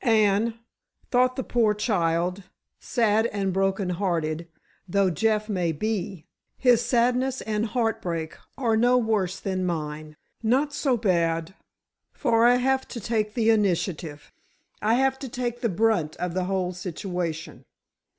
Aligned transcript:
And, 0.03 0.55
thought 1.11 1.35
the 1.35 1.43
poor 1.43 1.75
child, 1.75 2.41
sad 2.79 3.27
and 3.27 3.53
broken 3.53 3.89
hearted 3.91 4.47
though 4.87 5.11
Jeff 5.11 5.47
may 5.47 5.71
be, 5.71 6.25
his 6.57 6.83
sadness 6.83 7.41
and 7.41 7.67
heartbreak 7.67 8.35
are 8.57 8.75
no 8.75 8.97
worse 8.97 9.39
than 9.39 9.63
mine. 9.63 10.17
Not 10.41 10.73
so 10.73 10.97
bad, 10.97 11.53
for 12.13 12.45
I 12.47 12.55
have 12.55 12.87
to 12.87 12.99
take 12.99 13.35
the 13.35 13.51
initiative! 13.51 14.31
I 14.81 14.95
have 14.95 15.19
to 15.19 15.29
take 15.29 15.61
the 15.61 15.69
brunt 15.69 16.15
of 16.15 16.33
the 16.33 16.45
whole 16.45 16.73
situation. 16.73 17.65